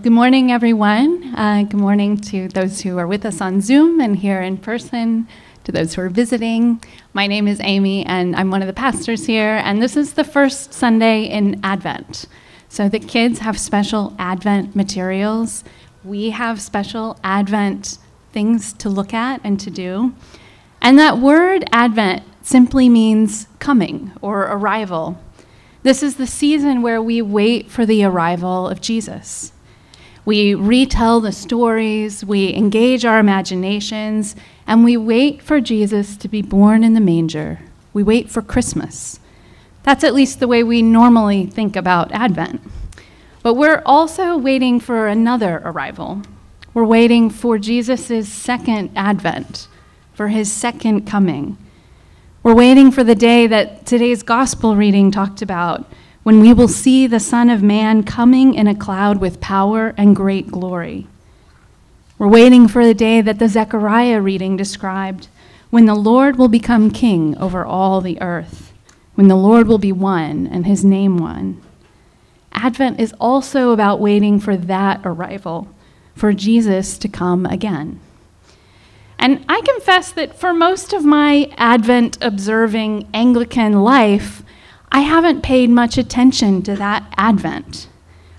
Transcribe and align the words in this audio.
Good 0.00 0.12
morning, 0.12 0.52
everyone. 0.52 1.34
Uh, 1.34 1.64
good 1.64 1.80
morning 1.80 2.18
to 2.18 2.46
those 2.46 2.82
who 2.82 2.98
are 2.98 3.06
with 3.08 3.26
us 3.26 3.40
on 3.40 3.60
Zoom 3.60 4.00
and 4.00 4.16
here 4.16 4.40
in 4.40 4.56
person, 4.56 5.26
to 5.64 5.72
those 5.72 5.94
who 5.94 6.02
are 6.02 6.08
visiting. 6.08 6.80
My 7.14 7.26
name 7.26 7.48
is 7.48 7.58
Amy, 7.64 8.06
and 8.06 8.36
I'm 8.36 8.52
one 8.52 8.62
of 8.62 8.68
the 8.68 8.72
pastors 8.72 9.26
here, 9.26 9.60
and 9.64 9.82
this 9.82 9.96
is 9.96 10.14
the 10.14 10.22
first 10.22 10.72
Sunday 10.72 11.24
in 11.24 11.58
Advent. 11.64 12.26
So 12.68 12.88
the 12.88 13.00
kids 13.00 13.40
have 13.40 13.58
special 13.58 14.14
Advent 14.20 14.76
materials. 14.76 15.64
We 16.04 16.30
have 16.30 16.60
special 16.60 17.18
Advent 17.24 17.98
things 18.32 18.74
to 18.74 18.88
look 18.88 19.12
at 19.12 19.40
and 19.42 19.58
to 19.58 19.68
do. 19.68 20.14
And 20.80 20.96
that 21.00 21.18
word 21.18 21.64
Advent 21.72 22.22
simply 22.42 22.88
means 22.88 23.48
coming 23.58 24.12
or 24.22 24.42
arrival. 24.42 25.20
This 25.82 26.04
is 26.04 26.18
the 26.18 26.26
season 26.28 26.82
where 26.82 27.02
we 27.02 27.20
wait 27.20 27.68
for 27.68 27.84
the 27.84 28.04
arrival 28.04 28.68
of 28.68 28.80
Jesus. 28.80 29.50
We 30.28 30.54
retell 30.54 31.22
the 31.22 31.32
stories, 31.32 32.22
we 32.22 32.54
engage 32.54 33.06
our 33.06 33.18
imaginations, 33.18 34.36
and 34.66 34.84
we 34.84 34.94
wait 34.94 35.40
for 35.40 35.58
Jesus 35.58 36.18
to 36.18 36.28
be 36.28 36.42
born 36.42 36.84
in 36.84 36.92
the 36.92 37.00
manger. 37.00 37.60
We 37.94 38.02
wait 38.02 38.28
for 38.28 38.42
Christmas. 38.42 39.20
That's 39.84 40.04
at 40.04 40.12
least 40.12 40.38
the 40.38 40.46
way 40.46 40.62
we 40.62 40.82
normally 40.82 41.46
think 41.46 41.76
about 41.76 42.12
Advent. 42.12 42.60
But 43.42 43.54
we're 43.54 43.80
also 43.86 44.36
waiting 44.36 44.80
for 44.80 45.06
another 45.06 45.62
arrival. 45.64 46.20
We're 46.74 46.84
waiting 46.84 47.30
for 47.30 47.56
Jesus' 47.56 48.28
second 48.28 48.90
advent, 48.94 49.66
for 50.12 50.28
his 50.28 50.52
second 50.52 51.06
coming. 51.06 51.56
We're 52.42 52.54
waiting 52.54 52.90
for 52.90 53.02
the 53.02 53.14
day 53.14 53.46
that 53.46 53.86
today's 53.86 54.22
gospel 54.22 54.76
reading 54.76 55.10
talked 55.10 55.40
about 55.40 55.90
when 56.28 56.40
we 56.40 56.52
will 56.52 56.68
see 56.68 57.06
the 57.06 57.18
Son 57.18 57.48
of 57.48 57.62
Man 57.62 58.02
coming 58.02 58.52
in 58.52 58.66
a 58.66 58.74
cloud 58.74 59.18
with 59.18 59.40
power 59.40 59.94
and 59.96 60.14
great 60.14 60.48
glory. 60.48 61.06
We're 62.18 62.28
waiting 62.28 62.68
for 62.68 62.84
the 62.84 62.92
day 62.92 63.22
that 63.22 63.38
the 63.38 63.48
Zechariah 63.48 64.20
reading 64.20 64.54
described, 64.54 65.28
when 65.70 65.86
the 65.86 65.94
Lord 65.94 66.36
will 66.36 66.48
become 66.48 66.90
king 66.90 67.34
over 67.38 67.64
all 67.64 68.02
the 68.02 68.20
earth, 68.20 68.74
when 69.14 69.28
the 69.28 69.36
Lord 69.36 69.68
will 69.68 69.78
be 69.78 69.90
one 69.90 70.46
and 70.46 70.66
his 70.66 70.84
name 70.84 71.16
one. 71.16 71.62
Advent 72.52 73.00
is 73.00 73.14
also 73.18 73.70
about 73.70 73.98
waiting 73.98 74.38
for 74.38 74.54
that 74.54 75.00
arrival, 75.06 75.66
for 76.14 76.34
Jesus 76.34 76.98
to 76.98 77.08
come 77.08 77.46
again. 77.46 78.00
And 79.18 79.46
I 79.48 79.62
confess 79.62 80.12
that 80.12 80.38
for 80.38 80.52
most 80.52 80.92
of 80.92 81.06
my 81.06 81.50
Advent 81.56 82.18
observing 82.20 83.08
Anglican 83.14 83.80
life, 83.80 84.42
I 84.90 85.00
haven't 85.00 85.42
paid 85.42 85.70
much 85.70 85.98
attention 85.98 86.62
to 86.62 86.76
that 86.76 87.12
advent. 87.16 87.88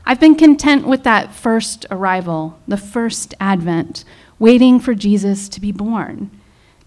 I've 0.05 0.19
been 0.19 0.35
content 0.35 0.87
with 0.87 1.03
that 1.03 1.33
first 1.33 1.85
arrival, 1.91 2.59
the 2.67 2.77
first 2.77 3.35
advent, 3.39 4.03
waiting 4.39 4.79
for 4.79 4.95
Jesus 4.95 5.47
to 5.49 5.61
be 5.61 5.71
born. 5.71 6.31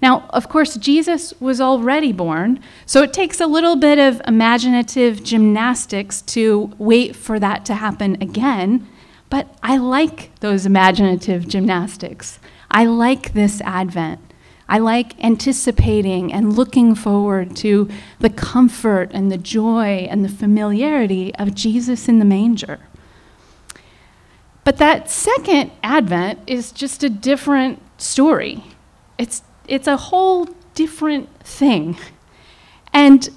Now, 0.01 0.27
of 0.31 0.49
course, 0.49 0.75
Jesus 0.75 1.33
was 1.39 1.61
already 1.61 2.13
born, 2.13 2.59
so 2.87 3.05
it 3.05 3.13
takes 3.13 3.41
a 3.41 3.47
little 3.47 3.77
bit 3.77 4.01
of 4.01 4.21
imaginative 4.27 5.23
gymnastics 5.23 6.23
to 6.23 6.73
wait 6.77 7.15
for 7.15 7.39
that 7.39 7.65
to 7.67 7.75
happen 7.75 8.21
again, 8.21 8.89
but 9.31 9.57
I 9.63 9.77
like 9.77 10.35
those 10.41 10.67
imaginative 10.67 11.47
gymnastics. 11.47 12.41
I 12.69 12.87
like 12.87 13.33
this 13.35 13.61
advent. 13.61 14.32
I 14.73 14.79
like 14.79 15.23
anticipating 15.23 16.33
and 16.33 16.57
looking 16.57 16.95
forward 16.95 17.55
to 17.57 17.91
the 18.21 18.31
comfort 18.31 19.11
and 19.13 19.31
the 19.31 19.37
joy 19.37 20.09
and 20.09 20.25
the 20.25 20.31
familiarity 20.31 21.35
of 21.35 21.55
Jesus 21.55 22.09
in 22.09 22.19
the 22.19 22.25
manger. 22.25 22.81
But 24.65 24.79
that 24.79 25.11
second 25.11 25.73
advent 25.83 26.39
is 26.47 26.73
just 26.73 27.05
a 27.05 27.11
different 27.11 27.83
story. 27.99 28.65
It's, 29.19 29.43
it's 29.69 29.87
a 29.87 29.99
whole 29.99 30.49
different 30.75 31.29
thing. 31.41 31.99
And 32.95 33.29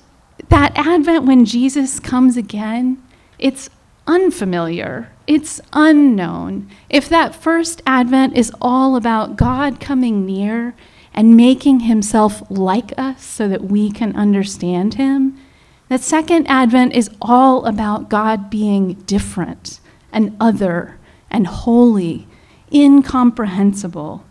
that 0.48 0.72
advent 0.78 1.26
when 1.26 1.44
Jesus 1.44 2.00
comes 2.00 2.38
again, 2.38 3.04
it's 3.40 3.70
unfamiliar, 4.08 5.12
it's 5.28 5.60
unknown. 5.74 6.70
If 6.90 7.10
that 7.10 7.36
first 7.36 7.82
advent 7.86 8.38
is 8.38 8.54
all 8.62 8.96
about 8.96 9.36
God 9.36 9.82
coming 9.82 10.26
near 10.26 10.76
and 11.16 11.36
making 11.36 11.80
himself 11.82 12.44
like 12.52 12.94
us 12.98 13.24
so 13.24 13.48
that 13.48 13.64
we 13.64 13.90
can 13.90 14.16
understand 14.16 14.96
him. 14.96 15.40
That 15.88 16.02
second 16.02 16.46
advent 16.48 16.94
is 16.94 17.10
all 17.22 17.66
about 17.66 18.10
God 18.10 18.50
being 18.50 18.96
different 19.06 19.80
and 20.12 20.36
other 20.40 21.00
and 21.32 21.48
holy, 21.48 22.28
incomprehensible. 22.72 24.26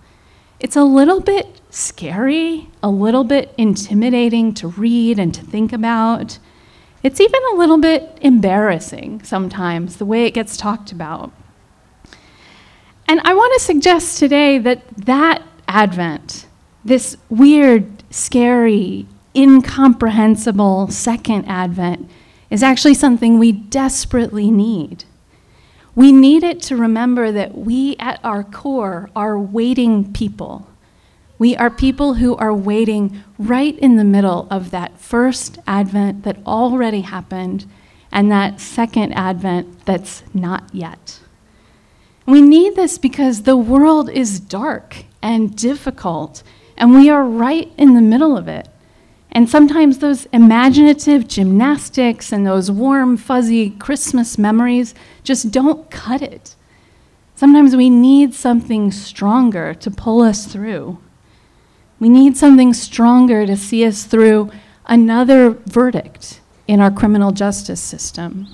It's 0.60 0.76
a 0.76 0.84
little 0.84 1.20
bit 1.20 1.60
scary, 1.70 2.68
a 2.82 2.90
little 2.90 3.24
bit 3.24 3.54
intimidating 3.56 4.52
to 4.54 4.68
read 4.68 5.18
and 5.18 5.34
to 5.34 5.42
think 5.42 5.72
about. 5.72 6.38
It's 7.02 7.20
even 7.20 7.40
a 7.52 7.56
little 7.56 7.78
bit 7.78 8.18
embarrassing 8.20 9.22
sometimes, 9.24 9.96
the 9.96 10.06
way 10.06 10.26
it 10.26 10.34
gets 10.34 10.56
talked 10.56 10.92
about. 10.92 11.32
And 13.08 13.20
I 13.24 13.34
want 13.34 13.52
to 13.54 13.60
suggest 13.60 14.18
today 14.18 14.58
that 14.58 14.82
that 14.96 15.42
Advent, 15.68 16.46
this 16.84 17.16
weird, 17.28 18.02
scary, 18.12 19.06
incomprehensible 19.34 20.88
second 20.88 21.44
advent 21.46 22.08
is 22.50 22.62
actually 22.62 22.94
something 22.94 23.38
we 23.38 23.52
desperately 23.52 24.50
need. 24.50 25.04
We 25.94 26.12
need 26.12 26.42
it 26.42 26.60
to 26.62 26.76
remember 26.76 27.32
that 27.32 27.56
we, 27.56 27.96
at 27.98 28.20
our 28.24 28.42
core, 28.42 29.10
are 29.14 29.38
waiting 29.38 30.12
people. 30.12 30.66
We 31.38 31.56
are 31.56 31.70
people 31.70 32.14
who 32.14 32.36
are 32.36 32.54
waiting 32.54 33.22
right 33.38 33.78
in 33.78 33.96
the 33.96 34.04
middle 34.04 34.46
of 34.50 34.70
that 34.70 34.98
first 34.98 35.58
advent 35.66 36.24
that 36.24 36.38
already 36.46 37.02
happened 37.02 37.66
and 38.12 38.30
that 38.30 38.60
second 38.60 39.12
advent 39.14 39.84
that's 39.84 40.22
not 40.32 40.72
yet. 40.72 41.20
We 42.26 42.40
need 42.40 42.76
this 42.76 42.98
because 42.98 43.42
the 43.42 43.56
world 43.56 44.08
is 44.08 44.40
dark 44.40 45.04
and 45.20 45.56
difficult 45.56 46.42
and 46.76 46.94
we 46.94 47.08
are 47.08 47.24
right 47.24 47.72
in 47.76 47.94
the 47.94 48.00
middle 48.00 48.36
of 48.36 48.48
it. 48.48 48.68
And 49.30 49.48
sometimes 49.48 49.98
those 49.98 50.26
imaginative 50.26 51.26
gymnastics 51.26 52.32
and 52.32 52.46
those 52.46 52.70
warm, 52.70 53.16
fuzzy 53.16 53.70
Christmas 53.70 54.38
memories 54.38 54.94
just 55.24 55.50
don't 55.50 55.90
cut 55.90 56.22
it. 56.22 56.54
Sometimes 57.34 57.74
we 57.74 57.90
need 57.90 58.32
something 58.32 58.92
stronger 58.92 59.74
to 59.74 59.90
pull 59.90 60.22
us 60.22 60.46
through. 60.46 60.98
We 61.98 62.08
need 62.08 62.36
something 62.36 62.72
stronger 62.72 63.44
to 63.44 63.56
see 63.56 63.84
us 63.84 64.04
through 64.04 64.52
another 64.86 65.50
verdict 65.50 66.40
in 66.68 66.80
our 66.80 66.90
criminal 66.90 67.32
justice 67.32 67.80
system, 67.80 68.46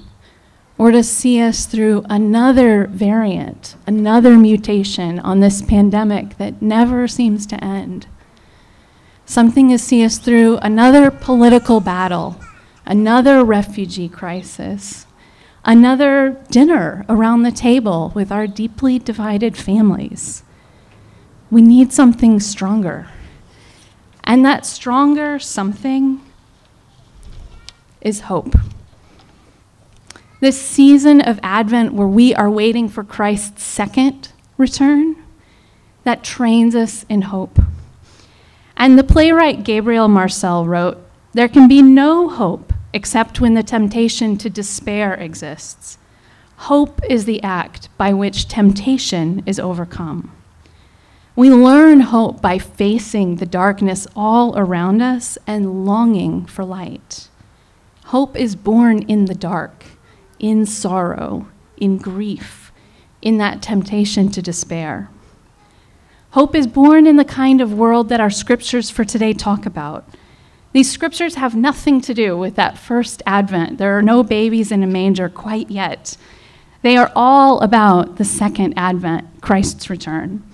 or 0.80 0.90
to 0.90 1.02
see 1.02 1.38
us 1.42 1.66
through 1.66 2.02
another 2.08 2.86
variant, 2.86 3.76
another 3.86 4.38
mutation 4.38 5.18
on 5.18 5.40
this 5.40 5.60
pandemic 5.60 6.38
that 6.38 6.62
never 6.62 7.06
seems 7.06 7.44
to 7.44 7.62
end. 7.62 8.06
Something 9.26 9.68
to 9.68 9.76
see 9.78 10.02
us 10.02 10.16
through 10.16 10.56
another 10.62 11.10
political 11.10 11.80
battle, 11.80 12.40
another 12.86 13.44
refugee 13.44 14.08
crisis, 14.08 15.04
another 15.66 16.42
dinner 16.50 17.04
around 17.10 17.42
the 17.42 17.52
table 17.52 18.10
with 18.14 18.32
our 18.32 18.46
deeply 18.46 18.98
divided 18.98 19.58
families. 19.58 20.44
We 21.50 21.60
need 21.60 21.92
something 21.92 22.40
stronger. 22.40 23.06
And 24.24 24.46
that 24.46 24.64
stronger 24.64 25.38
something 25.38 26.22
is 28.00 28.20
hope. 28.20 28.54
This 30.40 30.58
season 30.58 31.20
of 31.20 31.38
Advent 31.42 31.92
where 31.92 32.08
we 32.08 32.34
are 32.34 32.48
waiting 32.48 32.88
for 32.88 33.04
Christ's 33.04 33.62
second 33.62 34.32
return, 34.56 35.16
that 36.04 36.24
trains 36.24 36.74
us 36.74 37.04
in 37.10 37.22
hope. 37.22 37.58
And 38.74 38.98
the 38.98 39.04
playwright 39.04 39.64
Gabriel 39.64 40.08
Marcel 40.08 40.64
wrote 40.64 40.96
There 41.34 41.46
can 41.46 41.68
be 41.68 41.82
no 41.82 42.30
hope 42.30 42.72
except 42.94 43.42
when 43.42 43.52
the 43.52 43.62
temptation 43.62 44.38
to 44.38 44.48
despair 44.48 45.12
exists. 45.12 45.98
Hope 46.56 47.02
is 47.06 47.26
the 47.26 47.42
act 47.42 47.90
by 47.98 48.14
which 48.14 48.48
temptation 48.48 49.42
is 49.44 49.60
overcome. 49.60 50.34
We 51.36 51.50
learn 51.50 52.00
hope 52.00 52.40
by 52.40 52.58
facing 52.58 53.36
the 53.36 53.46
darkness 53.46 54.06
all 54.16 54.58
around 54.58 55.02
us 55.02 55.36
and 55.46 55.84
longing 55.84 56.46
for 56.46 56.64
light. 56.64 57.28
Hope 58.06 58.36
is 58.36 58.56
born 58.56 59.02
in 59.02 59.26
the 59.26 59.34
dark, 59.34 59.84
in 60.40 60.66
sorrow, 60.66 61.46
in 61.76 61.98
grief, 61.98 62.72
in 63.22 63.38
that 63.38 63.62
temptation 63.62 64.30
to 64.30 64.42
despair. 64.42 65.08
Hope 66.30 66.54
is 66.54 66.66
born 66.66 67.06
in 67.06 67.16
the 67.16 67.24
kind 67.24 67.60
of 67.60 67.74
world 67.74 68.08
that 68.08 68.20
our 68.20 68.30
scriptures 68.30 68.90
for 68.90 69.04
today 69.04 69.32
talk 69.32 69.66
about. 69.66 70.08
These 70.72 70.90
scriptures 70.90 71.34
have 71.34 71.56
nothing 71.56 72.00
to 72.02 72.14
do 72.14 72.36
with 72.36 72.54
that 72.54 72.78
first 72.78 73.22
advent. 73.26 73.78
There 73.78 73.98
are 73.98 74.02
no 74.02 74.22
babies 74.22 74.70
in 74.70 74.82
a 74.82 74.86
manger 74.86 75.28
quite 75.28 75.70
yet. 75.70 76.16
They 76.82 76.96
are 76.96 77.10
all 77.14 77.60
about 77.60 78.16
the 78.16 78.24
second 78.24 78.74
advent, 78.76 79.40
Christ's 79.40 79.90
return. 79.90 80.44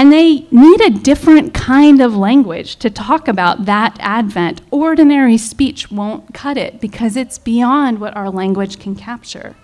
And 0.00 0.10
they 0.10 0.46
need 0.50 0.80
a 0.80 0.88
different 0.88 1.52
kind 1.52 2.00
of 2.00 2.16
language 2.16 2.76
to 2.76 2.88
talk 2.88 3.28
about 3.28 3.66
that 3.66 3.98
advent. 4.00 4.62
Ordinary 4.70 5.36
speech 5.36 5.90
won't 5.90 6.32
cut 6.32 6.56
it 6.56 6.80
because 6.80 7.18
it's 7.18 7.36
beyond 7.36 8.00
what 8.00 8.16
our 8.16 8.30
language 8.30 8.78
can 8.78 8.96
capture. 8.96 9.56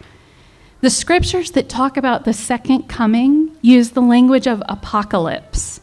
The 0.82 0.90
scriptures 0.90 1.52
that 1.52 1.70
talk 1.70 1.96
about 1.96 2.26
the 2.26 2.34
second 2.34 2.82
coming 2.82 3.56
use 3.62 3.92
the 3.92 4.02
language 4.02 4.46
of 4.46 4.62
apocalypse. 4.68 5.80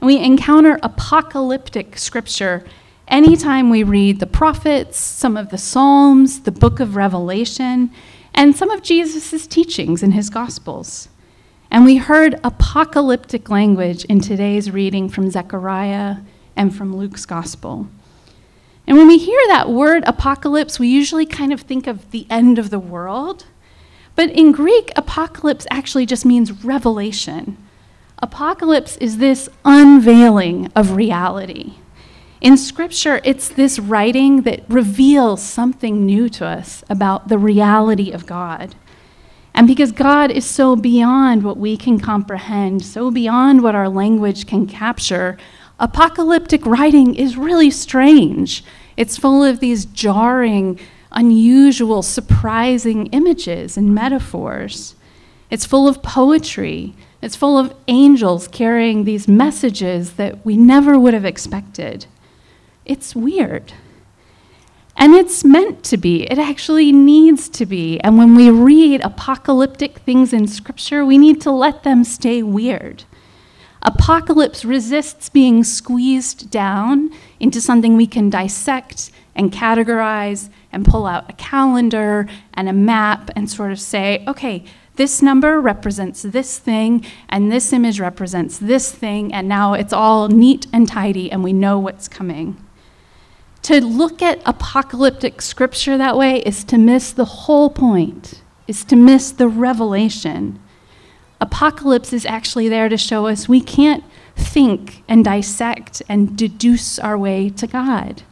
We 0.00 0.18
encounter 0.18 0.78
apocalyptic 0.84 1.98
scripture 1.98 2.64
anytime 3.08 3.70
we 3.70 3.82
read 3.82 4.20
the 4.20 4.28
prophets, 4.28 4.98
some 4.98 5.36
of 5.36 5.48
the 5.50 5.58
Psalms, 5.58 6.42
the 6.42 6.52
book 6.52 6.78
of 6.78 6.94
Revelation, 6.94 7.90
and 8.34 8.54
some 8.54 8.70
of 8.70 8.84
Jesus' 8.84 9.48
teachings 9.48 10.04
in 10.04 10.12
his 10.12 10.30
Gospels. 10.30 11.08
And 11.74 11.84
we 11.84 11.96
heard 11.96 12.38
apocalyptic 12.44 13.50
language 13.50 14.04
in 14.04 14.20
today's 14.20 14.70
reading 14.70 15.08
from 15.08 15.28
Zechariah 15.28 16.18
and 16.54 16.72
from 16.72 16.94
Luke's 16.94 17.26
Gospel. 17.26 17.88
And 18.86 18.96
when 18.96 19.08
we 19.08 19.18
hear 19.18 19.40
that 19.48 19.68
word 19.68 20.04
apocalypse, 20.06 20.78
we 20.78 20.86
usually 20.86 21.26
kind 21.26 21.52
of 21.52 21.62
think 21.62 21.88
of 21.88 22.12
the 22.12 22.28
end 22.30 22.60
of 22.60 22.70
the 22.70 22.78
world. 22.78 23.46
But 24.14 24.30
in 24.30 24.52
Greek, 24.52 24.92
apocalypse 24.94 25.66
actually 25.68 26.06
just 26.06 26.24
means 26.24 26.64
revelation. 26.64 27.56
Apocalypse 28.22 28.96
is 28.98 29.18
this 29.18 29.48
unveiling 29.64 30.70
of 30.76 30.92
reality. 30.92 31.74
In 32.40 32.56
Scripture, 32.56 33.20
it's 33.24 33.48
this 33.48 33.80
writing 33.80 34.42
that 34.42 34.62
reveals 34.68 35.42
something 35.42 36.06
new 36.06 36.28
to 36.28 36.46
us 36.46 36.84
about 36.88 37.26
the 37.26 37.36
reality 37.36 38.12
of 38.12 38.26
God. 38.26 38.76
And 39.54 39.68
because 39.68 39.92
God 39.92 40.30
is 40.32 40.44
so 40.44 40.74
beyond 40.74 41.44
what 41.44 41.56
we 41.56 41.76
can 41.76 42.00
comprehend, 42.00 42.84
so 42.84 43.10
beyond 43.10 43.62
what 43.62 43.76
our 43.76 43.88
language 43.88 44.46
can 44.46 44.66
capture, 44.66 45.38
apocalyptic 45.78 46.66
writing 46.66 47.14
is 47.14 47.36
really 47.36 47.70
strange. 47.70 48.64
It's 48.96 49.16
full 49.16 49.44
of 49.44 49.60
these 49.60 49.84
jarring, 49.84 50.80
unusual, 51.12 52.02
surprising 52.02 53.06
images 53.06 53.76
and 53.76 53.94
metaphors. 53.94 54.96
It's 55.50 55.64
full 55.64 55.86
of 55.86 56.02
poetry. 56.02 56.94
It's 57.22 57.36
full 57.36 57.56
of 57.56 57.74
angels 57.86 58.48
carrying 58.48 59.04
these 59.04 59.28
messages 59.28 60.14
that 60.14 60.44
we 60.44 60.56
never 60.56 60.98
would 60.98 61.14
have 61.14 61.24
expected. 61.24 62.06
It's 62.84 63.14
weird. 63.14 63.72
And 65.04 65.12
it's 65.12 65.44
meant 65.44 65.84
to 65.84 65.98
be. 65.98 66.22
It 66.22 66.38
actually 66.38 66.90
needs 66.90 67.50
to 67.50 67.66
be. 67.66 68.00
And 68.00 68.16
when 68.16 68.34
we 68.34 68.48
read 68.48 69.02
apocalyptic 69.02 69.98
things 69.98 70.32
in 70.32 70.46
Scripture, 70.46 71.04
we 71.04 71.18
need 71.18 71.42
to 71.42 71.50
let 71.50 71.82
them 71.82 72.04
stay 72.04 72.42
weird. 72.42 73.04
Apocalypse 73.82 74.64
resists 74.64 75.28
being 75.28 75.62
squeezed 75.62 76.50
down 76.50 77.10
into 77.38 77.60
something 77.60 77.98
we 77.98 78.06
can 78.06 78.30
dissect 78.30 79.10
and 79.34 79.52
categorize 79.52 80.48
and 80.72 80.86
pull 80.86 81.04
out 81.04 81.28
a 81.28 81.34
calendar 81.34 82.26
and 82.54 82.70
a 82.70 82.72
map 82.72 83.30
and 83.36 83.50
sort 83.50 83.72
of 83.72 83.80
say, 83.80 84.24
okay, 84.26 84.64
this 84.94 85.20
number 85.20 85.60
represents 85.60 86.22
this 86.22 86.58
thing, 86.58 87.04
and 87.28 87.52
this 87.52 87.74
image 87.74 88.00
represents 88.00 88.56
this 88.56 88.90
thing, 88.90 89.34
and 89.34 89.46
now 89.50 89.74
it's 89.74 89.92
all 89.92 90.28
neat 90.28 90.66
and 90.72 90.88
tidy, 90.88 91.30
and 91.30 91.44
we 91.44 91.52
know 91.52 91.78
what's 91.78 92.08
coming. 92.08 92.63
To 93.64 93.80
look 93.80 94.20
at 94.20 94.42
apocalyptic 94.44 95.40
scripture 95.40 95.96
that 95.96 96.18
way 96.18 96.40
is 96.40 96.64
to 96.64 96.76
miss 96.76 97.12
the 97.12 97.24
whole 97.24 97.70
point, 97.70 98.42
is 98.68 98.84
to 98.84 98.94
miss 98.94 99.30
the 99.30 99.48
revelation. 99.48 100.60
Apocalypse 101.40 102.12
is 102.12 102.26
actually 102.26 102.68
there 102.68 102.90
to 102.90 102.98
show 102.98 103.26
us 103.26 103.48
we 103.48 103.62
can't 103.62 104.04
think 104.36 105.02
and 105.08 105.24
dissect 105.24 106.02
and 106.10 106.36
deduce 106.36 106.98
our 106.98 107.16
way 107.16 107.48
to 107.48 107.66
God. 107.66 108.22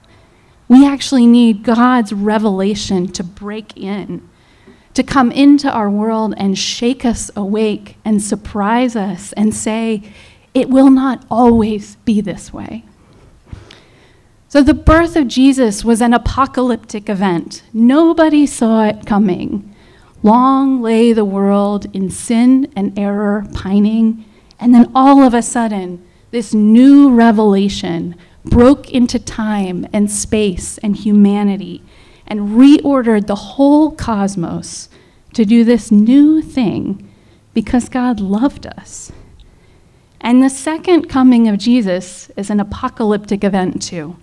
We 0.68 0.86
actually 0.86 1.26
need 1.26 1.62
God's 1.62 2.12
revelation 2.12 3.08
to 3.12 3.24
break 3.24 3.74
in, 3.74 4.28
to 4.92 5.02
come 5.02 5.32
into 5.32 5.72
our 5.72 5.88
world 5.88 6.34
and 6.36 6.58
shake 6.58 7.06
us 7.06 7.30
awake 7.34 7.96
and 8.04 8.22
surprise 8.22 8.96
us 8.96 9.32
and 9.32 9.54
say, 9.54 10.02
it 10.52 10.68
will 10.68 10.90
not 10.90 11.24
always 11.30 11.96
be 12.04 12.20
this 12.20 12.52
way. 12.52 12.84
So, 14.52 14.62
the 14.62 14.74
birth 14.74 15.16
of 15.16 15.28
Jesus 15.28 15.82
was 15.82 16.02
an 16.02 16.12
apocalyptic 16.12 17.08
event. 17.08 17.62
Nobody 17.72 18.44
saw 18.44 18.84
it 18.84 19.06
coming. 19.06 19.74
Long 20.22 20.82
lay 20.82 21.14
the 21.14 21.24
world 21.24 21.86
in 21.94 22.10
sin 22.10 22.70
and 22.76 22.92
error, 22.98 23.46
pining, 23.54 24.26
and 24.60 24.74
then 24.74 24.92
all 24.94 25.22
of 25.22 25.32
a 25.32 25.40
sudden, 25.40 26.06
this 26.32 26.52
new 26.52 27.10
revelation 27.14 28.14
broke 28.44 28.90
into 28.90 29.18
time 29.18 29.86
and 29.90 30.10
space 30.10 30.76
and 30.82 30.96
humanity 30.96 31.82
and 32.26 32.50
reordered 32.50 33.28
the 33.28 33.56
whole 33.56 33.92
cosmos 33.92 34.90
to 35.32 35.46
do 35.46 35.64
this 35.64 35.90
new 35.90 36.42
thing 36.42 37.10
because 37.54 37.88
God 37.88 38.20
loved 38.20 38.66
us. 38.66 39.12
And 40.20 40.42
the 40.42 40.50
second 40.50 41.08
coming 41.08 41.48
of 41.48 41.56
Jesus 41.56 42.30
is 42.36 42.50
an 42.50 42.60
apocalyptic 42.60 43.44
event, 43.44 43.80
too. 43.80 44.18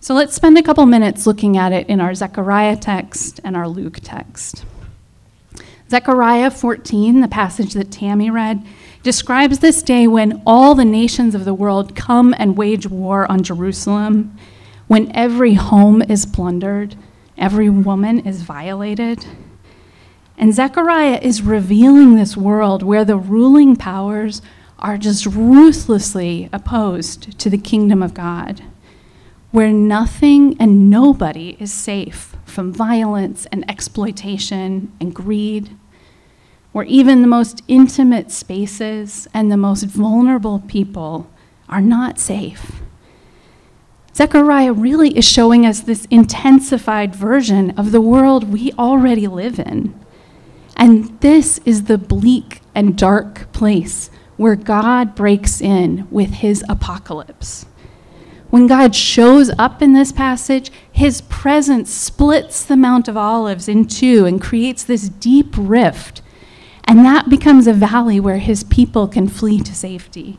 So 0.00 0.14
let's 0.14 0.34
spend 0.34 0.58
a 0.58 0.62
couple 0.62 0.86
minutes 0.86 1.26
looking 1.26 1.56
at 1.56 1.72
it 1.72 1.88
in 1.88 2.00
our 2.00 2.14
Zechariah 2.14 2.76
text 2.76 3.40
and 3.42 3.56
our 3.56 3.66
Luke 3.66 3.98
text. 4.02 4.64
Zechariah 5.88 6.50
14, 6.50 7.20
the 7.20 7.28
passage 7.28 7.72
that 7.74 7.90
Tammy 7.90 8.28
read, 8.28 8.64
describes 9.02 9.60
this 9.60 9.82
day 9.82 10.06
when 10.06 10.42
all 10.46 10.74
the 10.74 10.84
nations 10.84 11.34
of 11.34 11.44
the 11.44 11.54
world 11.54 11.96
come 11.96 12.34
and 12.38 12.56
wage 12.56 12.86
war 12.86 13.30
on 13.30 13.42
Jerusalem, 13.42 14.36
when 14.86 15.14
every 15.16 15.54
home 15.54 16.02
is 16.02 16.26
plundered, 16.26 16.94
every 17.38 17.70
woman 17.70 18.20
is 18.20 18.42
violated. 18.42 19.26
And 20.36 20.52
Zechariah 20.52 21.20
is 21.22 21.42
revealing 21.42 22.16
this 22.16 22.36
world 22.36 22.82
where 22.82 23.04
the 23.04 23.16
ruling 23.16 23.76
powers 23.76 24.42
are 24.78 24.98
just 24.98 25.24
ruthlessly 25.24 26.48
opposed 26.52 27.38
to 27.38 27.48
the 27.48 27.58
kingdom 27.58 28.02
of 28.02 28.12
God 28.12 28.62
where 29.50 29.72
nothing 29.72 30.56
and 30.60 30.90
nobody 30.90 31.56
is 31.60 31.72
safe 31.72 32.36
from 32.44 32.72
violence 32.72 33.46
and 33.52 33.68
exploitation 33.70 34.92
and 35.00 35.14
greed, 35.14 35.76
where 36.72 36.84
even 36.86 37.22
the 37.22 37.28
most 37.28 37.62
intimate 37.68 38.30
spaces 38.30 39.26
and 39.32 39.50
the 39.50 39.56
most 39.56 39.84
vulnerable 39.84 40.60
people 40.68 41.30
are 41.68 41.80
not 41.80 42.18
safe. 42.18 42.82
Zechariah 44.14 44.72
really 44.72 45.16
is 45.16 45.26
showing 45.26 45.66
us 45.66 45.80
this 45.80 46.06
intensified 46.10 47.14
version 47.14 47.70
of 47.78 47.92
the 47.92 48.00
world 48.00 48.50
we 48.50 48.72
already 48.72 49.26
live 49.26 49.58
in. 49.58 49.94
And 50.76 51.20
this 51.20 51.58
is 51.66 51.84
the 51.84 51.98
bleak 51.98 52.62
and 52.74 52.96
dark 52.96 53.52
place 53.52 54.10
where 54.36 54.56
God 54.56 55.14
breaks 55.14 55.60
in 55.60 56.06
with 56.10 56.30
his 56.30 56.64
apocalypse. 56.68 57.66
When 58.56 58.68
God 58.68 58.94
shows 58.94 59.50
up 59.58 59.82
in 59.82 59.92
this 59.92 60.12
passage, 60.12 60.72
his 60.90 61.20
presence 61.20 61.92
splits 61.92 62.64
the 62.64 62.74
Mount 62.74 63.06
of 63.06 63.14
Olives 63.14 63.68
in 63.68 63.84
two 63.84 64.24
and 64.24 64.40
creates 64.40 64.82
this 64.82 65.10
deep 65.10 65.52
rift. 65.58 66.22
And 66.84 67.00
that 67.00 67.28
becomes 67.28 67.66
a 67.66 67.74
valley 67.74 68.18
where 68.18 68.38
his 68.38 68.64
people 68.64 69.08
can 69.08 69.28
flee 69.28 69.60
to 69.60 69.74
safety. 69.74 70.38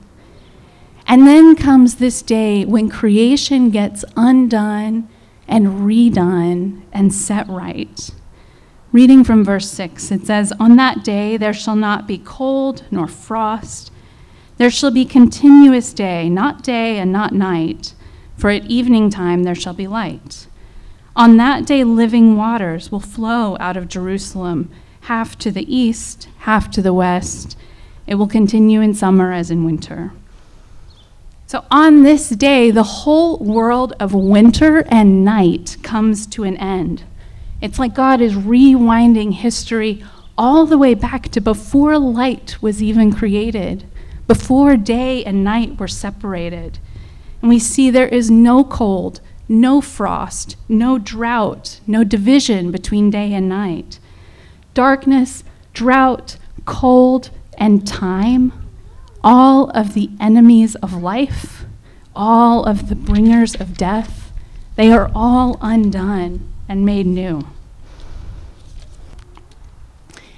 And 1.06 1.28
then 1.28 1.56
comes 1.56 1.98
this 1.98 2.24
day 2.24 2.66
when 2.66 2.90
creation 2.90 3.70
gets 3.70 4.04
undone 4.16 5.08
and 5.48 5.86
redone 5.88 6.82
and 6.92 7.14
set 7.14 7.48
right. 7.48 8.10
Reading 8.92 9.24
from 9.24 9.44
verse 9.44 9.70
6, 9.70 10.12
it 10.12 10.26
says, 10.26 10.52
On 10.60 10.76
that 10.78 11.04
day 11.04 11.38
there 11.38 11.54
shall 11.54 11.76
not 11.76 12.08
be 12.08 12.18
cold 12.18 12.84
nor 12.90 13.08
frost. 13.08 13.92
There 14.58 14.72
shall 14.72 14.90
be 14.90 15.06
continuous 15.06 15.94
day, 15.94 16.30
not 16.30 16.64
day 16.64 16.98
and 16.98 17.12
not 17.12 17.32
night 17.32 17.94
for 18.38 18.50
at 18.50 18.66
evening 18.66 19.10
time 19.10 19.44
there 19.44 19.56
shall 19.56 19.74
be 19.74 19.88
light. 19.88 20.48
On 21.16 21.38
that 21.38 21.66
day, 21.66 21.84
living 21.84 22.38
waters 22.38 22.92
will 22.92 23.00
flow 23.00 23.58
out 23.60 23.76
of 23.76 23.88
Jerusalem, 23.88 24.70
half 25.02 25.36
to 25.40 25.50
the 25.50 25.76
east, 25.76 26.30
half 26.40 26.70
to 26.72 26.82
the 26.82 26.94
west. 26.94 27.58
It 28.06 28.16
will 28.16 28.28
continue 28.28 28.82
in 28.82 28.94
summer 28.94 29.34
as 29.34 29.50
in 29.50 29.66
winter. 29.66 30.12
So, 31.48 31.66
on 31.72 32.04
this 32.04 32.30
day, 32.30 32.72
the 32.72 32.84
whole 32.84 33.38
world 33.40 33.94
of 34.00 34.14
winter 34.14 34.86
and 34.90 35.26
night 35.26 35.78
comes 35.82 36.28
to 36.28 36.44
an 36.44 36.58
end. 36.58 37.04
It's 37.62 37.80
like 37.80 37.96
God 37.96 38.22
is 38.22 38.36
rewinding 38.36 39.34
history 39.34 40.04
all 40.38 40.66
the 40.66 40.78
way 40.78 40.94
back 40.94 41.30
to 41.30 41.42
before 41.42 41.98
light 41.98 42.62
was 42.62 42.84
even 42.84 43.12
created, 43.12 43.86
before 44.28 44.78
day 44.78 45.24
and 45.24 45.44
night 45.44 45.80
were 45.80 45.88
separated. 45.88 46.80
And 47.42 47.50
we 47.50 47.60
see 47.60 47.90
there 47.90 48.08
is 48.08 48.32
no 48.32 48.64
cold, 48.64 49.22
no 49.48 49.82
frost, 49.82 50.56
no 50.68 50.98
drought, 50.98 51.80
no 51.88 52.04
division 52.04 52.72
between 52.72 53.10
day 53.10 53.34
and 53.34 53.48
night. 53.48 54.00
darkness, 54.74 55.44
drought, 55.74 56.38
cold, 56.66 57.32
and 57.58 57.88
time, 57.88 58.54
all 59.24 59.72
of 59.72 59.96
the 59.96 60.10
enemies 60.20 60.76
of 60.76 60.94
life, 60.94 61.66
all 62.16 62.64
of 62.64 62.88
the 62.88 62.96
bringers 62.96 63.56
of 63.56 63.76
death, 63.76 64.32
they 64.76 64.92
are 64.92 65.10
all 65.16 65.58
undone 65.62 66.48
and 66.70 66.86
made 66.86 67.08
new. 67.08 67.42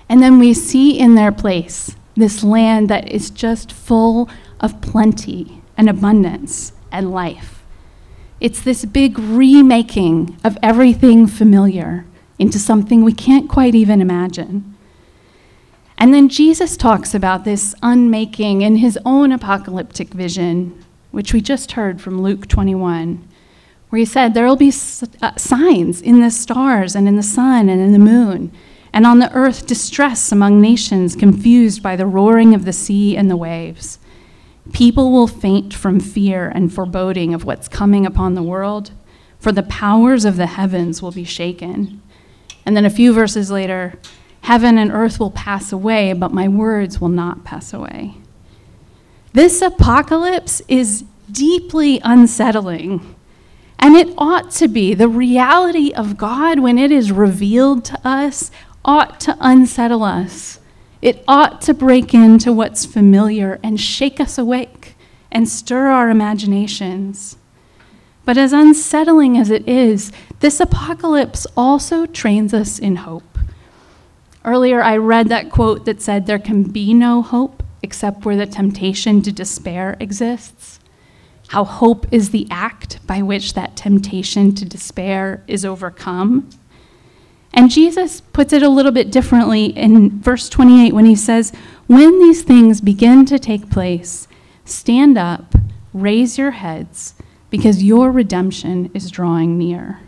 And 0.08 0.24
then 0.24 0.40
we 0.40 0.54
see 0.54 0.98
in 0.98 1.16
their 1.16 1.34
place 1.34 1.96
this 2.16 2.42
land 2.42 2.90
that 2.90 3.12
is 3.12 3.30
just 3.30 3.74
full 3.74 4.30
of 4.62 4.80
plenty 4.80 5.62
and 5.78 5.90
abundance 5.90 6.72
and 6.92 7.12
life. 7.12 7.64
It's 8.40 8.62
this 8.62 8.86
big 8.86 9.20
remaking 9.20 10.38
of 10.44 10.58
everything 10.64 11.28
familiar 11.28 12.06
into 12.38 12.58
something 12.58 13.04
we 13.04 13.14
can't 13.14 13.50
quite 13.50 13.76
even 13.76 14.02
imagine. 14.02 14.78
And 15.98 16.14
then 16.14 16.30
Jesus 16.30 16.78
talks 16.78 17.14
about 17.14 17.44
this 17.44 17.76
unmaking 17.84 18.62
in 18.62 18.78
his 18.78 18.98
own 19.06 19.34
apocalyptic 19.34 20.10
vision, 20.10 20.86
which 21.12 21.34
we 21.34 21.42
just 21.42 21.74
heard 21.74 22.02
from 22.02 22.22
Luke 22.22 22.48
21, 22.48 23.28
where 23.90 24.00
he 24.00 24.06
said, 24.06 24.34
There 24.34 24.46
will 24.46 24.56
be 24.56 24.72
uh, 25.22 25.36
signs 25.36 26.02
in 26.02 26.22
the 26.22 26.32
stars 26.32 26.96
and 26.96 27.06
in 27.06 27.18
the 27.18 27.24
sun 27.24 27.68
and 27.68 27.82
in 27.82 27.92
the 27.92 28.00
moon, 28.00 28.54
and 28.94 29.06
on 29.06 29.20
the 29.20 29.32
earth 29.34 29.68
distress 29.68 30.32
among 30.32 30.62
nations, 30.62 31.18
confused 31.18 31.84
by 31.84 31.98
the 31.98 32.06
roaring 32.06 32.56
of 32.56 32.64
the 32.64 32.74
sea 32.74 33.18
and 33.18 33.30
the 33.30 33.38
waves. 33.38 34.00
People 34.74 35.12
will 35.12 35.28
faint 35.28 35.74
from 35.74 36.00
fear 36.00 36.50
and 36.50 36.72
foreboding 36.74 37.34
of 37.34 37.46
what's 37.46 37.68
coming 37.68 38.06
upon 38.06 38.34
the 38.34 38.44
world, 38.44 38.92
for 39.40 39.52
the 39.52 39.64
powers 39.64 40.26
of 40.26 40.38
the 40.38 40.48
heavens 40.48 41.02
will 41.02 41.12
be 41.12 41.24
shaken. 41.24 42.02
And 42.66 42.76
then 42.76 42.86
a 42.86 42.90
few 42.90 43.14
verses 43.14 43.50
later, 43.50 43.98
heaven 44.42 44.78
and 44.78 44.92
earth 44.92 45.20
will 45.20 45.32
pass 45.32 45.72
away, 45.72 46.14
but 46.14 46.34
my 46.34 46.48
words 46.48 47.02
will 47.02 47.10
not 47.10 47.44
pass 47.44 47.74
away. 47.74 48.16
This 49.34 49.62
apocalypse 49.62 50.62
is 50.68 51.04
deeply 51.32 52.02
unsettling. 52.04 53.16
And 53.78 53.96
it 53.96 54.14
ought 54.18 54.52
to 54.52 54.68
be. 54.68 54.94
The 54.94 55.08
reality 55.08 55.94
of 55.94 56.18
God, 56.18 56.60
when 56.60 56.78
it 56.78 56.92
is 56.92 57.12
revealed 57.12 57.86
to 57.86 58.08
us, 58.08 58.52
ought 58.84 59.20
to 59.22 59.38
unsettle 59.40 60.04
us. 60.04 60.59
It 61.02 61.24
ought 61.28 61.62
to 61.62 61.74
break 61.74 62.14
into 62.14 62.52
what's 62.52 62.86
familiar 62.86 63.60
and 63.64 63.80
shake 63.80 64.20
us 64.20 64.38
awake 64.38 64.96
and 65.32 65.48
stir 65.48 65.88
our 65.88 66.10
imaginations. 66.10 67.38
But 68.26 68.38
as 68.38 68.54
unsettling 68.54 69.38
as 69.38 69.50
it 69.50 69.68
is, 69.68 70.12
this 70.40 70.60
apocalypse 70.60 71.48
also 71.56 72.06
trains 72.06 72.54
us 72.54 72.78
in 72.78 72.98
hope. 72.98 73.40
Earlier, 74.44 74.82
I 74.82 74.98
read 74.98 75.30
that 75.30 75.50
quote 75.50 75.86
that 75.86 76.02
said, 76.02 76.26
There 76.26 76.40
can 76.40 76.64
be 76.64 76.94
no 76.94 77.22
hope 77.22 77.64
except 77.82 78.26
where 78.26 78.36
the 78.36 78.46
temptation 78.46 79.22
to 79.22 79.32
despair 79.32 79.98
exists. 80.00 80.80
How 81.50 81.64
hope 81.64 82.06
is 82.12 82.30
the 82.30 82.48
act 82.52 83.06
by 83.08 83.22
which 83.22 83.54
that 83.54 83.76
temptation 83.76 84.54
to 84.56 84.66
despair 84.66 85.44
is 85.48 85.66
overcome. 85.66 86.50
And 87.54 87.72
Jesus 87.72 88.22
puts 88.22 88.54
it 88.54 88.64
a 88.64 88.70
little 88.70 88.92
bit 88.92 89.12
differently 89.12 89.66
in 89.66 90.22
verse 90.22 90.50
28 90.50 90.94
when 90.94 91.06
he 91.06 91.16
says, 91.16 91.52
When 91.88 92.20
these 92.20 92.44
things 92.44 92.82
begin 92.82 93.26
to 93.26 93.40
take 93.40 93.70
place, 93.70 94.28
stand 94.66 95.18
up, 95.18 95.56
raise 95.94 96.38
your 96.38 96.52
heads, 96.52 97.16
because 97.50 97.84
your 97.84 98.12
redemption 98.12 98.92
is 98.94 99.10
drawing 99.10 99.58
near. 99.58 100.00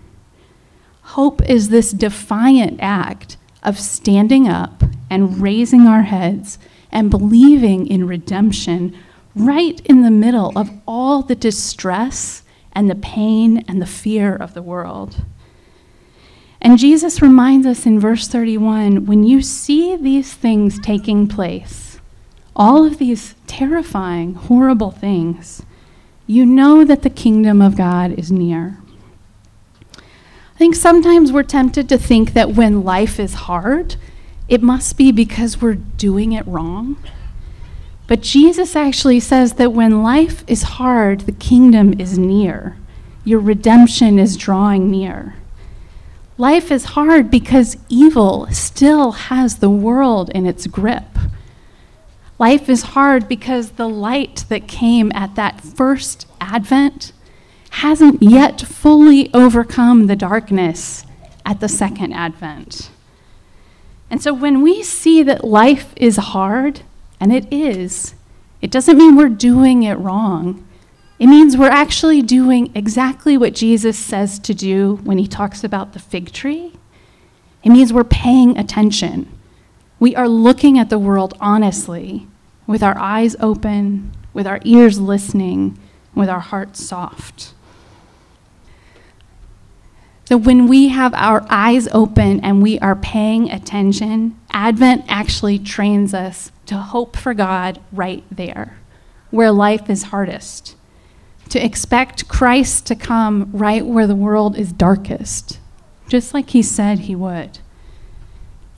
Hope 1.01 1.41
is 1.49 1.69
this 1.69 1.91
defiant 1.91 2.79
act 2.81 3.37
of 3.63 3.79
standing 3.79 4.47
up 4.47 4.83
and 5.09 5.41
raising 5.41 5.87
our 5.87 6.03
heads 6.03 6.57
and 6.91 7.09
believing 7.09 7.87
in 7.87 8.07
redemption 8.07 8.95
right 9.35 9.79
in 9.85 10.01
the 10.01 10.11
middle 10.11 10.51
of 10.55 10.69
all 10.87 11.21
the 11.21 11.35
distress 11.35 12.43
and 12.73 12.89
the 12.89 12.95
pain 12.95 13.63
and 13.67 13.81
the 13.81 13.85
fear 13.85 14.35
of 14.35 14.53
the 14.53 14.61
world. 14.61 15.23
And 16.61 16.77
Jesus 16.77 17.21
reminds 17.21 17.65
us 17.65 17.87
in 17.87 17.99
verse 17.99 18.27
31 18.27 19.05
when 19.05 19.23
you 19.23 19.41
see 19.41 19.95
these 19.95 20.33
things 20.33 20.79
taking 20.79 21.27
place, 21.27 21.99
all 22.55 22.85
of 22.85 22.99
these 22.99 23.33
terrifying, 23.47 24.35
horrible 24.35 24.91
things, 24.91 25.63
you 26.27 26.45
know 26.45 26.85
that 26.85 27.01
the 27.01 27.09
kingdom 27.09 27.61
of 27.61 27.75
God 27.75 28.11
is 28.11 28.31
near. 28.31 28.77
I 29.97 30.57
think 30.57 30.75
sometimes 30.75 31.31
we're 31.31 31.41
tempted 31.41 31.89
to 31.89 31.97
think 31.97 32.33
that 32.33 32.51
when 32.51 32.83
life 32.83 33.19
is 33.19 33.33
hard, 33.33 33.95
it 34.47 34.61
must 34.61 34.97
be 34.97 35.11
because 35.11 35.61
we're 35.61 35.73
doing 35.73 36.33
it 36.33 36.45
wrong. 36.45 36.97
But 38.05 38.21
Jesus 38.21 38.75
actually 38.75 39.19
says 39.19 39.53
that 39.53 39.73
when 39.73 40.03
life 40.03 40.43
is 40.45 40.63
hard, 40.63 41.21
the 41.21 41.31
kingdom 41.31 41.99
is 41.99 42.19
near. 42.19 42.77
Your 43.23 43.39
redemption 43.39 44.19
is 44.19 44.37
drawing 44.37 44.91
near. 44.91 45.35
Life 46.41 46.71
is 46.71 46.85
hard 46.85 47.29
because 47.29 47.77
evil 47.87 48.47
still 48.49 49.11
has 49.11 49.57
the 49.57 49.69
world 49.69 50.31
in 50.31 50.47
its 50.47 50.65
grip. 50.65 51.19
Life 52.39 52.67
is 52.67 52.81
hard 52.97 53.27
because 53.27 53.73
the 53.73 53.87
light 53.87 54.45
that 54.49 54.67
came 54.67 55.11
at 55.13 55.35
that 55.35 55.61
first 55.61 56.25
advent 56.41 57.13
hasn't 57.69 58.23
yet 58.23 58.59
fully 58.59 59.31
overcome 59.35 60.07
the 60.07 60.15
darkness 60.15 61.05
at 61.45 61.59
the 61.59 61.69
second 61.69 62.13
advent. 62.13 62.89
And 64.09 64.19
so 64.19 64.33
when 64.33 64.63
we 64.63 64.81
see 64.81 65.21
that 65.21 65.43
life 65.43 65.93
is 65.95 66.17
hard, 66.17 66.81
and 67.19 67.31
it 67.31 67.53
is, 67.53 68.15
it 68.63 68.71
doesn't 68.71 68.97
mean 68.97 69.15
we're 69.15 69.29
doing 69.29 69.83
it 69.83 69.99
wrong. 69.99 70.67
It 71.21 71.27
means 71.27 71.55
we're 71.55 71.67
actually 71.69 72.23
doing 72.23 72.71
exactly 72.73 73.37
what 73.37 73.53
Jesus 73.53 73.95
says 73.95 74.39
to 74.39 74.55
do 74.55 74.95
when 75.03 75.19
he 75.19 75.27
talks 75.27 75.63
about 75.63 75.93
the 75.93 75.99
fig 75.99 76.31
tree. 76.31 76.73
It 77.63 77.69
means 77.69 77.93
we're 77.93 78.03
paying 78.03 78.57
attention. 78.57 79.31
We 79.99 80.15
are 80.15 80.27
looking 80.27 80.79
at 80.79 80.89
the 80.89 80.97
world 80.97 81.37
honestly, 81.39 82.25
with 82.65 82.81
our 82.81 82.97
eyes 82.97 83.35
open, 83.39 84.11
with 84.33 84.47
our 84.47 84.59
ears 84.63 84.99
listening, 84.99 85.77
with 86.15 86.27
our 86.27 86.39
hearts 86.39 86.83
soft. 86.83 87.53
So, 90.25 90.37
when 90.37 90.65
we 90.65 90.87
have 90.87 91.13
our 91.13 91.45
eyes 91.51 91.87
open 91.91 92.39
and 92.39 92.63
we 92.63 92.79
are 92.79 92.95
paying 92.95 93.51
attention, 93.51 94.39
Advent 94.49 95.05
actually 95.07 95.59
trains 95.59 96.15
us 96.15 96.51
to 96.65 96.77
hope 96.77 97.15
for 97.15 97.35
God 97.35 97.79
right 97.91 98.23
there, 98.31 98.79
where 99.29 99.51
life 99.51 99.87
is 99.87 100.05
hardest 100.05 100.77
to 101.51 101.63
expect 101.63 102.29
Christ 102.29 102.85
to 102.87 102.95
come 102.95 103.49
right 103.51 103.85
where 103.85 104.07
the 104.07 104.15
world 104.15 104.57
is 104.57 104.71
darkest, 104.71 105.59
just 106.07 106.33
like 106.33 106.51
he 106.51 106.61
said 106.61 106.99
he 106.99 107.15
would. 107.15 107.59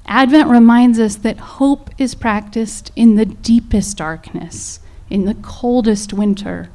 Advent 0.07 0.49
reminds 0.49 0.99
us 0.99 1.15
that 1.17 1.37
hope 1.37 1.89
is 1.97 2.15
practiced 2.15 2.91
in 2.95 3.15
the 3.15 3.25
deepest 3.25 3.97
darkness, 3.97 4.79
in 5.09 5.25
the 5.25 5.35
coldest 5.35 6.13
winter, 6.13 6.69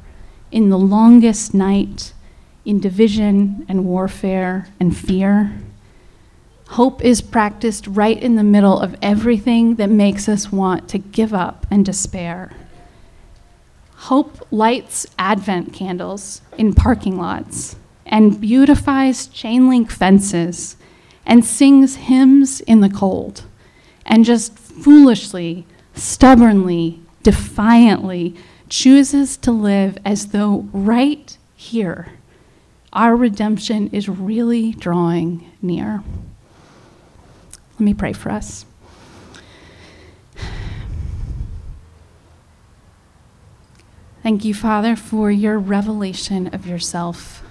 in 0.51 0.69
the 0.69 0.77
longest 0.77 1.53
night, 1.53 2.13
in 2.65 2.79
division 2.79 3.65
and 3.67 3.85
warfare 3.85 4.67
and 4.79 4.95
fear. 4.95 5.53
Hope 6.69 7.03
is 7.03 7.21
practiced 7.21 7.87
right 7.87 8.21
in 8.21 8.35
the 8.35 8.43
middle 8.43 8.79
of 8.79 8.95
everything 9.01 9.75
that 9.75 9.89
makes 9.89 10.29
us 10.29 10.51
want 10.51 10.87
to 10.89 10.97
give 10.97 11.33
up 11.33 11.67
and 11.69 11.85
despair. 11.85 12.51
Hope 14.03 14.47
lights 14.49 15.05
Advent 15.19 15.73
candles 15.73 16.41
in 16.57 16.73
parking 16.73 17.17
lots 17.17 17.75
and 18.05 18.39
beautifies 18.39 19.27
chain 19.27 19.69
link 19.69 19.91
fences 19.91 20.77
and 21.25 21.43
sings 21.43 21.95
hymns 21.95 22.61
in 22.61 22.79
the 22.79 22.89
cold 22.89 23.43
and 24.05 24.25
just 24.25 24.57
foolishly, 24.57 25.65
stubbornly, 25.93 27.01
defiantly 27.23 28.35
chooses 28.69 29.35
to 29.37 29.51
live 29.51 29.97
as 30.05 30.27
though 30.27 30.67
right 30.71 31.37
here 31.55 32.13
our 32.93 33.15
redemption 33.15 33.89
is 33.89 34.09
really 34.09 34.71
drawing 34.71 35.51
near. 35.61 36.03
Let 37.73 37.81
me 37.81 37.93
pray 37.93 38.13
for 38.13 38.31
us. 38.31 38.65
Thank 44.29 44.45
you, 44.45 44.53
Father, 44.53 44.95
for 44.95 45.31
your 45.31 45.57
revelation 45.57 46.53
of 46.53 46.67
yourself. 46.67 47.41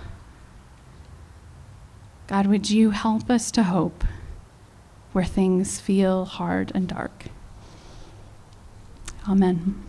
God, 2.28 2.46
would 2.46 2.70
you 2.70 2.90
help 2.90 3.28
us 3.28 3.50
to 3.50 3.64
hope 3.64 4.04
where 5.10 5.24
things 5.24 5.80
feel 5.80 6.24
hard 6.24 6.70
and 6.76 6.86
dark? 6.86 7.24
Amen. 9.28 9.87